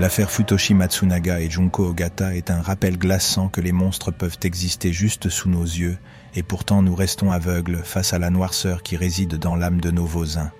L'affaire 0.00 0.28
Futoshi 0.28 0.74
Matsunaga 0.74 1.40
et 1.40 1.48
Junko 1.48 1.86
Ogata 1.90 2.34
est 2.34 2.50
un 2.50 2.60
rappel 2.60 2.98
glaçant 2.98 3.48
que 3.48 3.60
les 3.60 3.70
monstres 3.70 4.10
peuvent 4.10 4.38
exister 4.42 4.92
juste 4.92 5.28
sous 5.28 5.48
nos 5.48 5.62
yeux, 5.62 5.98
et 6.34 6.42
pourtant 6.42 6.82
nous 6.82 6.96
restons 6.96 7.30
aveugles 7.30 7.80
face 7.84 8.12
à 8.12 8.18
la 8.18 8.30
noirceur 8.30 8.82
qui 8.82 8.96
réside 8.96 9.36
dans 9.36 9.54
l'âme 9.54 9.80
de 9.80 9.92
nos 9.92 10.04
voisins. 10.04 10.50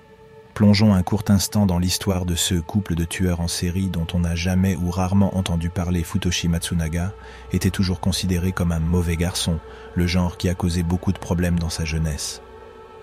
Plongeons 0.54 0.94
un 0.94 1.02
court 1.02 1.24
instant 1.30 1.66
dans 1.66 1.80
l'histoire 1.80 2.26
de 2.26 2.36
ce 2.36 2.54
couple 2.54 2.94
de 2.94 3.02
tueurs 3.02 3.40
en 3.40 3.48
série 3.48 3.88
dont 3.88 4.06
on 4.14 4.20
n'a 4.20 4.36
jamais 4.36 4.76
ou 4.76 4.88
rarement 4.88 5.36
entendu 5.36 5.68
parler 5.68 6.04
Futoshi 6.04 6.46
Matsunaga, 6.46 7.12
était 7.52 7.70
toujours 7.70 7.98
considéré 7.98 8.52
comme 8.52 8.70
un 8.70 8.78
mauvais 8.78 9.16
garçon, 9.16 9.58
le 9.96 10.06
genre 10.06 10.36
qui 10.36 10.48
a 10.48 10.54
causé 10.54 10.84
beaucoup 10.84 11.12
de 11.12 11.18
problèmes 11.18 11.58
dans 11.58 11.70
sa 11.70 11.84
jeunesse. 11.84 12.40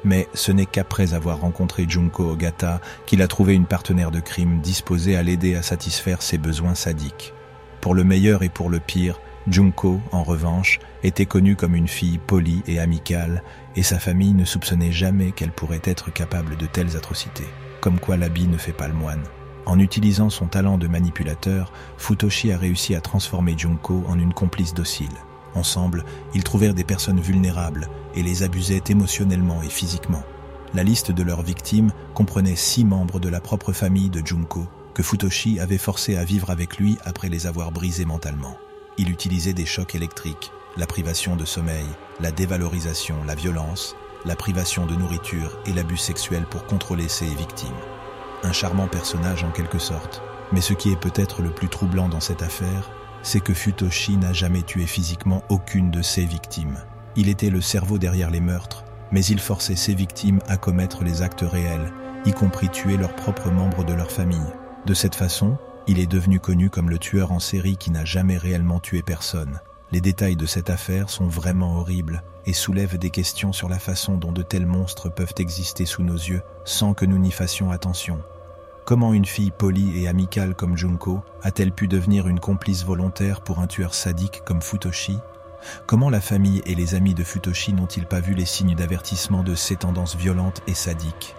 Mais 0.04 0.27
ce 0.33 0.52
n'est 0.52 0.65
qu'après 0.65 1.13
avoir 1.13 1.41
rencontré 1.41 1.86
Junko 1.88 2.31
Ogata 2.31 2.81
qu'il 3.05 3.21
a 3.21 3.27
trouvé 3.27 3.54
une 3.54 3.65
partenaire 3.65 4.11
de 4.11 4.20
crime 4.20 4.59
disposée 4.61 5.16
à 5.16 5.23
l'aider 5.23 5.55
à 5.55 5.61
satisfaire 5.61 6.21
ses 6.21 6.38
besoins 6.38 6.76
sadiques. 6.76 7.34
Pour 7.81 7.93
le 7.93 8.03
meilleur 8.03 8.43
et 8.43 8.49
pour 8.49 8.70
le 8.70 8.79
pire, 8.79 9.20
Junko, 9.48 9.99
en 10.12 10.23
revanche, 10.23 10.79
était 11.03 11.26
connue 11.26 11.55
comme 11.55 11.76
une 11.76 11.88
fille 11.88 12.20
polie 12.20 12.62
et 12.67 12.79
amicale, 12.79 13.43
et 13.76 13.84
sa 13.84 13.99
famille 13.99 14.34
ne 14.34 14.45
soupçonnait 14.45 14.91
jamais 14.91 15.31
qu'elle 15.31 15.52
pourrait 15.52 15.81
être 15.84 16.12
capable 16.12 16.57
de 16.57 16.68
telles 16.68 16.95
atrocités. 16.95 17.48
Comme 17.79 17.99
quoi 17.99 18.18
l'habit 18.18 18.48
ne 18.48 18.57
fait 18.57 18.71
pas 18.71 18.88
le 18.88 18.93
moine. 18.93 19.23
En 19.65 19.79
utilisant 19.79 20.29
son 20.29 20.48
talent 20.48 20.77
de 20.77 20.88
manipulateur, 20.88 21.71
Futoshi 21.98 22.52
a 22.52 22.57
réussi 22.57 22.95
à 22.95 23.02
transformer 23.02 23.55
Junko 23.57 24.04
en 24.07 24.20
une 24.20 24.34
complice 24.34 24.73
docile. 24.73 25.09
Ensemble, 25.55 26.05
ils 26.34 26.44
trouvèrent 26.44 26.73
des 26.73 26.84
personnes 26.84 27.20
vulnérables 27.20 27.90
et 28.16 28.23
les 28.23 28.44
abusaient 28.44 28.84
émotionnellement 28.90 29.62
et 29.62 29.70
physiquement. 29.70 30.24
La 30.74 30.84
liste 30.84 31.12
de 31.12 31.24
leurs 31.24 31.41
victimes 31.41 31.91
comprenait 32.14 32.55
six 32.55 32.86
membres 32.86 33.20
de 33.20 33.30
la 33.30 33.41
propre 33.41 33.74
famille 33.74 34.10
de 34.10 34.26
Junko, 34.26 34.66
que 34.94 35.04
Futoshi 35.04 35.60
avait 35.60 35.77
forcé 35.77 36.16
à 36.16 36.24
vivre 36.24 36.50
avec 36.50 36.77
lui 36.77 36.98
après 37.04 37.30
les 37.30 37.48
avoir 37.48 37.72
brisés 37.72 38.05
mentalement. 38.05 38.58
Il 38.98 39.10
utilisait 39.10 39.54
des 39.54 39.66
chocs 39.66 39.96
électriques, 39.96 40.52
la 40.77 40.88
privation 40.88 41.35
de 41.35 41.46
sommeil, 41.46 41.86
la 42.20 42.32
dévalorisation, 42.32 43.15
la 43.26 43.36
violence, 43.36 43.96
la 44.26 44.36
privation 44.36 44.86
de 44.86 44.96
nourriture 44.96 45.58
et 45.65 45.74
l'abus 45.74 45.98
sexuel 45.98 46.46
pour 46.49 46.65
contrôler 46.65 47.10
ses 47.10 47.26
victimes. 47.26 47.70
Un 48.43 48.52
charmant 48.52 48.88
personnage 48.88 49.43
en 49.43 49.52
quelque 49.52 49.80
sorte. 49.80 50.21
Mais 50.52 50.62
ce 50.62 50.74
qui 50.74 50.91
est 50.91 50.99
peut-être 50.99 51.41
le 51.41 51.49
plus 51.49 51.70
troublant 51.70 52.10
dans 52.10 52.20
cette 52.20 52.41
affaire, 52.41 52.91
c'est 53.24 53.40
que 53.40 53.54
Futoshi 53.54 54.18
n'a 54.18 54.34
jamais 54.34 54.64
tué 54.64 54.86
physiquement 54.86 55.44
aucune 55.50 55.91
de 55.91 56.02
ses 56.02 56.26
victimes. 56.26 56.80
Il 57.16 57.30
était 57.30 57.50
le 57.50 57.62
cerveau 57.62 57.98
derrière 57.98 58.32
les 58.32 58.40
meurtres, 58.40 58.84
mais 59.12 59.24
il 59.26 59.40
forçait 59.40 59.76
ses 59.76 59.94
victimes 59.94 60.40
à 60.48 60.58
commettre 60.58 61.04
les 61.04 61.22
actes 61.22 61.46
réels, 61.46 61.92
y 62.26 62.32
compris 62.32 62.70
tuer 62.70 62.98
leurs 62.98 63.16
propres 63.16 63.52
membres 63.52 63.84
de 63.84 63.94
leur 63.94 64.12
famille. 64.12 64.40
De 64.86 64.94
cette 64.94 65.16
façon, 65.16 65.58
il 65.88 66.00
est 66.00 66.08
devenu 66.08 66.40
connu 66.40 66.69
comme 66.69 66.90
le 66.90 67.00
tueur 67.00 67.31
en 67.31 67.40
série 67.40 67.78
qui 67.78 67.92
n'a 67.92 68.06
jamais 68.06 68.38
réellement 68.38 68.80
tué 68.80 69.02
personne. 69.02 69.59
Les 69.92 70.02
détails 70.02 70.38
de 70.38 70.46
cette 70.46 70.69
affaire 70.69 71.09
sont 71.09 71.28
vraiment 71.28 71.78
horribles 71.78 72.24
et 72.46 72.53
soulèvent 72.53 72.97
des 72.97 73.09
questions 73.09 73.52
sur 73.52 73.68
la 73.68 73.80
façon 73.80 74.16
dont 74.18 74.31
de 74.31 74.42
tels 74.42 74.66
monstres 74.66 75.09
peuvent 75.09 75.34
exister 75.38 75.86
sous 75.86 76.03
nos 76.03 76.16
yeux 76.16 76.42
sans 76.64 76.94
que 76.94 77.06
nous 77.06 77.18
n'y 77.18 77.31
fassions 77.31 77.72
attention. 77.72 78.19
Comment 78.84 79.13
une 79.13 79.25
fille 79.25 79.51
polie 79.51 80.01
et 80.01 80.07
amicale 80.07 80.56
comme 80.56 80.75
Junko 80.75 81.22
a-t-elle 81.44 81.72
pu 81.72 81.88
devenir 81.88 82.28
une 82.28 82.40
complice 82.40 82.84
volontaire 82.84 83.41
pour 83.41 83.59
un 83.59 83.68
tueur 83.68 83.94
sadique 83.94 84.41
comme 84.44 84.62
Futoshi? 84.62 85.19
Comment 85.85 86.09
la 86.09 86.19
famille 86.19 86.63
et 86.66 86.74
les 86.74 86.96
amis 86.96 87.13
de 87.13 87.24
Futoshi 87.24 87.74
n'ont-ils 87.74 88.07
pas 88.07 88.19
vu 88.19 88.34
les 88.34 88.46
signes 88.46 88.74
d'avertissement 88.74 89.44
de 89.44 89.53
ces 89.53 89.75
tendances 89.75 90.16
violentes 90.16 90.63
et 90.66 90.74
sadiques? 90.74 91.35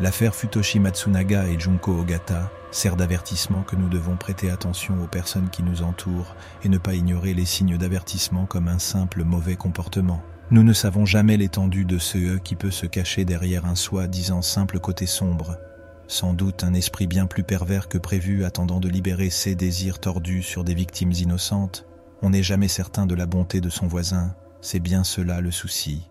L'affaire 0.00 0.34
Futoshi 0.34 0.78
Matsunaga 0.78 1.48
et 1.48 1.58
Junko 1.58 1.98
Ogata 1.98 2.50
sert 2.70 2.96
d'avertissement 2.96 3.62
que 3.62 3.76
nous 3.76 3.88
devons 3.88 4.16
prêter 4.16 4.50
attention 4.50 5.02
aux 5.02 5.08
personnes 5.08 5.48
qui 5.48 5.62
nous 5.62 5.82
entourent 5.82 6.36
et 6.62 6.68
ne 6.68 6.76
pas 6.76 6.92
ignorer 6.92 7.32
les 7.32 7.46
signes 7.46 7.78
d'avertissement 7.78 8.44
comme 8.44 8.68
un 8.68 8.78
simple 8.78 9.24
mauvais 9.24 9.56
comportement. 9.56 10.22
Nous 10.50 10.62
ne 10.62 10.74
savons 10.74 11.06
jamais 11.06 11.38
l'étendue 11.38 11.86
de 11.86 11.96
ce 11.98 12.18
E 12.18 12.38
qui 12.38 12.54
peut 12.54 12.70
se 12.70 12.84
cacher 12.84 13.24
derrière 13.24 13.64
un 13.64 13.74
soi-disant 13.74 14.42
simple 14.42 14.78
côté 14.78 15.06
sombre. 15.06 15.56
Sans 16.08 16.34
doute 16.34 16.64
un 16.64 16.74
esprit 16.74 17.06
bien 17.06 17.26
plus 17.26 17.42
pervers 17.42 17.88
que 17.88 17.98
prévu 17.98 18.44
attendant 18.44 18.80
de 18.80 18.88
libérer 18.88 19.30
ses 19.30 19.54
désirs 19.54 19.98
tordus 19.98 20.42
sur 20.42 20.64
des 20.64 20.74
victimes 20.74 21.12
innocentes. 21.12 21.86
On 22.22 22.30
n'est 22.30 22.42
jamais 22.42 22.68
certain 22.68 23.06
de 23.06 23.14
la 23.14 23.26
bonté 23.26 23.60
de 23.60 23.70
son 23.70 23.86
voisin, 23.86 24.34
c'est 24.60 24.80
bien 24.80 25.04
cela 25.04 25.40
le 25.40 25.50
souci. 25.50 26.08